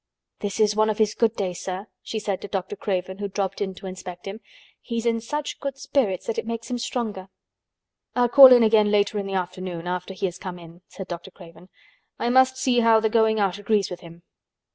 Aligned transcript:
"This 0.39 0.59
is 0.59 0.75
one 0.75 0.89
of 0.89 0.97
his 0.97 1.13
good 1.13 1.35
days, 1.35 1.59
sir," 1.61 1.85
she 2.01 2.17
said 2.17 2.41
to 2.41 2.47
Dr. 2.47 2.75
Craven, 2.75 3.19
who 3.19 3.27
dropped 3.27 3.61
in 3.61 3.75
to 3.75 3.85
inspect 3.85 4.25
him. 4.25 4.39
"He's 4.81 5.05
in 5.05 5.21
such 5.21 5.59
good 5.59 5.77
spirits 5.77 6.25
that 6.25 6.39
it 6.39 6.47
makes 6.47 6.71
him 6.71 6.79
stronger." 6.79 7.29
"I'll 8.15 8.27
call 8.27 8.47
in 8.51 8.63
again 8.63 8.89
later 8.89 9.19
in 9.19 9.27
the 9.27 9.35
afternoon, 9.35 9.85
after 9.85 10.15
he 10.15 10.25
has 10.25 10.39
come 10.39 10.57
in," 10.57 10.81
said 10.87 11.07
Dr. 11.07 11.29
Craven. 11.29 11.69
"I 12.17 12.31
must 12.31 12.57
see 12.57 12.79
how 12.79 12.99
the 12.99 13.09
going 13.11 13.39
out 13.39 13.59
agrees 13.59 13.91
with 13.91 13.99
him. 13.99 14.23